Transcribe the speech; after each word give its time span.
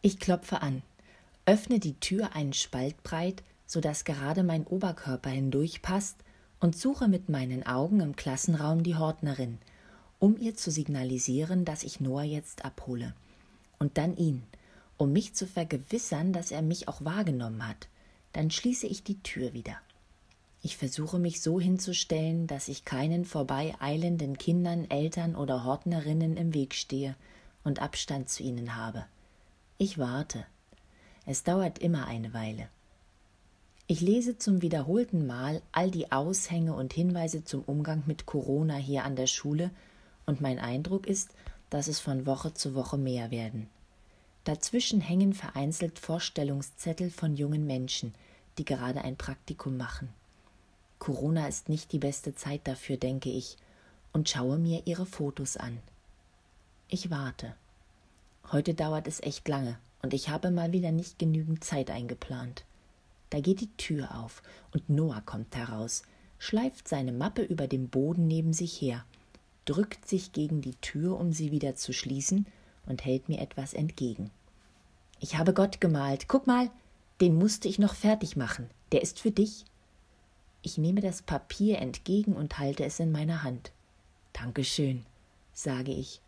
Ich 0.00 0.20
klopfe 0.20 0.62
an, 0.62 0.82
öffne 1.44 1.80
die 1.80 1.98
Tür 1.98 2.34
einen 2.34 2.52
Spalt 2.52 3.02
breit, 3.02 3.42
so 3.66 3.80
dass 3.80 4.04
gerade 4.04 4.44
mein 4.44 4.64
Oberkörper 4.66 5.30
hindurchpasst, 5.30 6.16
und 6.60 6.76
suche 6.76 7.08
mit 7.08 7.28
meinen 7.28 7.64
Augen 7.66 8.00
im 8.00 8.16
Klassenraum 8.16 8.82
die 8.82 8.96
Hortnerin, 8.96 9.58
um 10.18 10.36
ihr 10.38 10.56
zu 10.56 10.70
signalisieren, 10.70 11.64
dass 11.64 11.84
ich 11.84 12.00
Noah 12.00 12.24
jetzt 12.24 12.64
abhole. 12.64 13.14
Und 13.78 13.96
dann 13.96 14.16
ihn, 14.16 14.42
um 14.96 15.12
mich 15.12 15.34
zu 15.34 15.46
vergewissern, 15.46 16.32
dass 16.32 16.50
er 16.50 16.62
mich 16.62 16.88
auch 16.88 17.04
wahrgenommen 17.04 17.66
hat. 17.66 17.88
Dann 18.32 18.50
schließe 18.50 18.86
ich 18.86 19.04
die 19.04 19.22
Tür 19.22 19.52
wieder. 19.52 19.76
Ich 20.62 20.76
versuche 20.76 21.20
mich 21.20 21.40
so 21.40 21.60
hinzustellen, 21.60 22.48
dass 22.48 22.66
ich 22.68 22.84
keinen 22.84 23.24
vorbeieilenden 23.24 24.36
Kindern, 24.38 24.90
Eltern 24.90 25.36
oder 25.36 25.64
Hortnerinnen 25.64 26.36
im 26.36 26.52
Weg 26.52 26.74
stehe 26.74 27.14
und 27.62 27.80
Abstand 27.80 28.28
zu 28.28 28.42
ihnen 28.42 28.74
habe. 28.74 29.06
Ich 29.80 29.96
warte. 29.96 30.44
Es 31.24 31.44
dauert 31.44 31.78
immer 31.78 32.08
eine 32.08 32.34
Weile. 32.34 32.68
Ich 33.86 34.00
lese 34.00 34.36
zum 34.36 34.60
wiederholten 34.60 35.24
Mal 35.24 35.62
all 35.70 35.92
die 35.92 36.10
Aushänge 36.10 36.74
und 36.74 36.92
Hinweise 36.92 37.44
zum 37.44 37.62
Umgang 37.62 38.02
mit 38.06 38.26
Corona 38.26 38.74
hier 38.74 39.04
an 39.04 39.14
der 39.14 39.28
Schule, 39.28 39.70
und 40.26 40.40
mein 40.40 40.58
Eindruck 40.58 41.06
ist, 41.06 41.30
dass 41.70 41.86
es 41.86 42.00
von 42.00 42.26
Woche 42.26 42.52
zu 42.52 42.74
Woche 42.74 42.98
mehr 42.98 43.30
werden. 43.30 43.68
Dazwischen 44.42 45.00
hängen 45.00 45.32
vereinzelt 45.32 46.00
Vorstellungszettel 46.00 47.10
von 47.10 47.36
jungen 47.36 47.64
Menschen, 47.64 48.14
die 48.58 48.64
gerade 48.64 49.02
ein 49.02 49.16
Praktikum 49.16 49.76
machen. 49.76 50.08
Corona 50.98 51.46
ist 51.46 51.68
nicht 51.68 51.92
die 51.92 52.00
beste 52.00 52.34
Zeit 52.34 52.62
dafür, 52.64 52.96
denke 52.96 53.30
ich, 53.30 53.56
und 54.12 54.28
schaue 54.28 54.58
mir 54.58 54.82
ihre 54.86 55.06
Fotos 55.06 55.56
an. 55.56 55.78
Ich 56.88 57.10
warte. 57.10 57.54
Heute 58.50 58.72
dauert 58.72 59.06
es 59.06 59.20
echt 59.20 59.46
lange, 59.46 59.78
und 60.00 60.14
ich 60.14 60.30
habe 60.30 60.50
mal 60.50 60.72
wieder 60.72 60.90
nicht 60.90 61.18
genügend 61.18 61.62
Zeit 61.64 61.90
eingeplant. 61.90 62.64
Da 63.28 63.40
geht 63.40 63.60
die 63.60 63.76
Tür 63.76 64.18
auf 64.18 64.42
und 64.72 64.88
Noah 64.88 65.20
kommt 65.20 65.54
heraus, 65.54 66.02
schleift 66.38 66.88
seine 66.88 67.12
Mappe 67.12 67.42
über 67.42 67.66
dem 67.66 67.88
Boden 67.88 68.26
neben 68.26 68.54
sich 68.54 68.80
her, 68.80 69.04
drückt 69.66 70.08
sich 70.08 70.32
gegen 70.32 70.62
die 70.62 70.76
Tür, 70.76 71.20
um 71.20 71.32
sie 71.32 71.50
wieder 71.50 71.76
zu 71.76 71.92
schließen, 71.92 72.46
und 72.86 73.04
hält 73.04 73.28
mir 73.28 73.40
etwas 73.40 73.74
entgegen. 73.74 74.30
Ich 75.20 75.36
habe 75.36 75.52
Gott 75.52 75.80
gemalt. 75.80 76.26
Guck 76.26 76.46
mal, 76.46 76.70
den 77.20 77.36
musste 77.36 77.68
ich 77.68 77.78
noch 77.78 77.94
fertig 77.94 78.34
machen. 78.34 78.70
Der 78.92 79.02
ist 79.02 79.18
für 79.20 79.30
dich. 79.30 79.66
Ich 80.62 80.78
nehme 80.78 81.02
das 81.02 81.20
Papier 81.20 81.80
entgegen 81.80 82.32
und 82.32 82.58
halte 82.58 82.84
es 82.84 82.98
in 82.98 83.12
meiner 83.12 83.42
Hand. 83.42 83.72
Dankeschön, 84.32 85.04
sage 85.52 85.92
ich. 85.92 86.22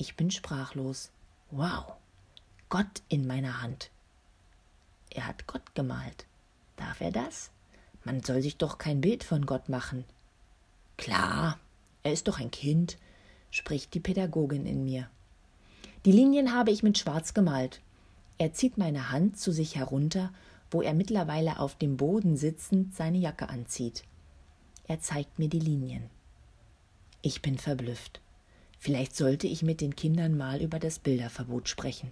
Ich 0.00 0.16
bin 0.16 0.30
sprachlos. 0.30 1.10
Wow, 1.50 1.92
Gott 2.70 3.02
in 3.10 3.26
meiner 3.26 3.60
Hand. 3.60 3.90
Er 5.10 5.26
hat 5.26 5.46
Gott 5.46 5.74
gemalt. 5.74 6.24
Darf 6.76 7.02
er 7.02 7.10
das? 7.10 7.50
Man 8.04 8.22
soll 8.22 8.40
sich 8.40 8.56
doch 8.56 8.78
kein 8.78 9.02
Bild 9.02 9.24
von 9.24 9.44
Gott 9.44 9.68
machen. 9.68 10.06
Klar, 10.96 11.58
er 12.02 12.14
ist 12.14 12.28
doch 12.28 12.40
ein 12.40 12.50
Kind, 12.50 12.96
spricht 13.50 13.92
die 13.92 14.00
Pädagogin 14.00 14.64
in 14.64 14.84
mir. 14.84 15.10
Die 16.06 16.12
Linien 16.12 16.54
habe 16.54 16.70
ich 16.70 16.82
mit 16.82 16.96
Schwarz 16.96 17.34
gemalt. 17.34 17.82
Er 18.38 18.54
zieht 18.54 18.78
meine 18.78 19.10
Hand 19.10 19.38
zu 19.38 19.52
sich 19.52 19.76
herunter, 19.76 20.32
wo 20.70 20.80
er 20.80 20.94
mittlerweile 20.94 21.58
auf 21.58 21.76
dem 21.76 21.98
Boden 21.98 22.38
sitzend 22.38 22.94
seine 22.94 23.18
Jacke 23.18 23.50
anzieht. 23.50 24.04
Er 24.84 24.98
zeigt 25.00 25.38
mir 25.38 25.50
die 25.50 25.60
Linien. 25.60 26.08
Ich 27.20 27.42
bin 27.42 27.58
verblüfft. 27.58 28.22
Vielleicht 28.80 29.14
sollte 29.14 29.46
ich 29.46 29.62
mit 29.62 29.80
den 29.80 29.94
Kindern 29.94 30.36
mal 30.36 30.60
über 30.60 30.78
das 30.78 30.98
Bilderverbot 30.98 31.68
sprechen. 31.68 32.10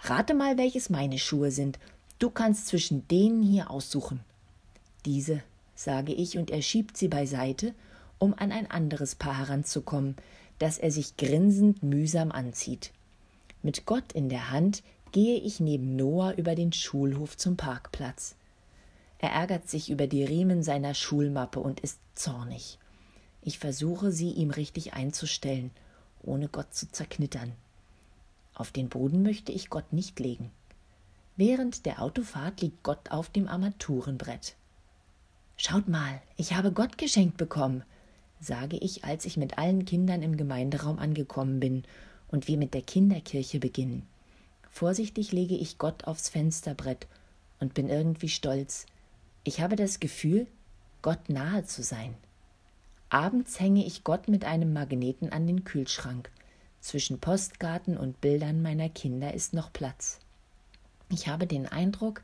Rate 0.00 0.34
mal, 0.34 0.58
welches 0.58 0.90
meine 0.90 1.18
Schuhe 1.18 1.50
sind 1.50 1.78
Du 2.18 2.30
kannst 2.30 2.66
zwischen 2.66 3.06
denen 3.06 3.44
hier 3.44 3.70
aussuchen. 3.70 4.20
Diese, 5.06 5.40
sage 5.76 6.12
ich, 6.12 6.36
und 6.36 6.50
er 6.50 6.62
schiebt 6.62 6.96
sie 6.96 7.06
beiseite, 7.06 7.74
um 8.18 8.34
an 8.34 8.50
ein 8.50 8.68
anderes 8.68 9.14
Paar 9.14 9.38
heranzukommen, 9.38 10.16
das 10.58 10.78
er 10.78 10.90
sich 10.90 11.16
grinsend 11.16 11.84
mühsam 11.84 12.32
anzieht. 12.32 12.90
Mit 13.62 13.86
Gott 13.86 14.12
in 14.12 14.28
der 14.28 14.50
Hand 14.50 14.82
gehe 15.12 15.38
ich 15.38 15.60
neben 15.60 15.94
Noah 15.94 16.34
über 16.36 16.56
den 16.56 16.72
Schulhof 16.72 17.36
zum 17.36 17.56
Parkplatz. 17.56 18.34
Er 19.20 19.30
ärgert 19.30 19.68
sich 19.68 19.88
über 19.88 20.08
die 20.08 20.24
Riemen 20.24 20.64
seiner 20.64 20.94
Schulmappe 20.94 21.60
und 21.60 21.78
ist 21.80 22.00
zornig. 22.16 22.78
Ich 23.42 23.58
versuche, 23.58 24.12
sie 24.12 24.30
ihm 24.30 24.50
richtig 24.50 24.94
einzustellen, 24.94 25.70
ohne 26.22 26.48
Gott 26.48 26.74
zu 26.74 26.90
zerknittern. 26.90 27.52
Auf 28.54 28.72
den 28.72 28.88
Boden 28.88 29.22
möchte 29.22 29.52
ich 29.52 29.70
Gott 29.70 29.92
nicht 29.92 30.18
legen. 30.18 30.50
Während 31.36 31.86
der 31.86 32.02
Autofahrt 32.02 32.60
liegt 32.60 32.82
Gott 32.82 33.10
auf 33.10 33.30
dem 33.30 33.46
Armaturenbrett. 33.46 34.56
Schaut 35.56 35.88
mal, 35.88 36.20
ich 36.36 36.54
habe 36.54 36.72
Gott 36.72 36.98
geschenkt 36.98 37.36
bekommen, 37.36 37.84
sage 38.40 38.76
ich, 38.76 39.04
als 39.04 39.24
ich 39.24 39.36
mit 39.36 39.58
allen 39.58 39.84
Kindern 39.84 40.22
im 40.22 40.36
Gemeinderaum 40.36 40.98
angekommen 40.98 41.60
bin 41.60 41.84
und 42.28 42.48
wir 42.48 42.56
mit 42.56 42.74
der 42.74 42.82
Kinderkirche 42.82 43.60
beginnen. 43.60 44.06
Vorsichtig 44.70 45.32
lege 45.32 45.54
ich 45.54 45.78
Gott 45.78 46.04
aufs 46.04 46.28
Fensterbrett 46.28 47.06
und 47.60 47.74
bin 47.74 47.88
irgendwie 47.88 48.28
stolz. 48.28 48.86
Ich 49.44 49.60
habe 49.60 49.76
das 49.76 50.00
Gefühl, 50.00 50.46
Gott 51.02 51.28
nahe 51.28 51.64
zu 51.64 51.82
sein. 51.82 52.14
Abends 53.10 53.58
hänge 53.58 53.86
ich 53.86 54.04
Gott 54.04 54.28
mit 54.28 54.44
einem 54.44 54.72
Magneten 54.74 55.32
an 55.32 55.46
den 55.46 55.64
Kühlschrank. 55.64 56.30
Zwischen 56.80 57.18
Postkarten 57.18 57.96
und 57.96 58.20
Bildern 58.20 58.60
meiner 58.60 58.90
Kinder 58.90 59.32
ist 59.32 59.54
noch 59.54 59.72
Platz. 59.72 60.18
Ich 61.10 61.26
habe 61.26 61.46
den 61.46 61.66
Eindruck, 61.66 62.22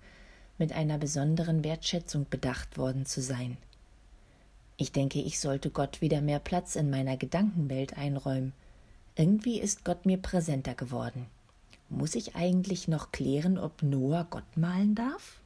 mit 0.59 0.73
einer 0.73 0.99
besonderen 0.99 1.65
Wertschätzung 1.65 2.27
bedacht 2.29 2.79
worden 2.79 3.07
zu 3.07 3.21
sein. 3.21 3.57
Ich 4.77 4.93
denke, 4.93 5.21
ich 5.21 5.41
sollte 5.41 5.71
Gott 5.71 6.01
wieder 6.01 6.21
mehr 6.21 6.39
Platz 6.39 6.77
in 6.77 6.91
meiner 6.91 7.17
Gedankenwelt 7.17 7.97
einräumen. 7.97 8.53
Irgendwie 9.17 9.61
ist 9.61 9.85
Gott 9.85 10.05
mir 10.07 10.19
präsenter 10.19 10.75
geworden. 10.75 11.27
Muss 11.89 12.15
ich 12.15 12.37
eigentlich 12.37 12.89
noch 12.89 13.11
klären, 13.11 13.59
ob 13.59 13.83
Noah 13.83 14.27
Gott 14.29 14.57
malen 14.57 14.95
darf? 14.95 15.41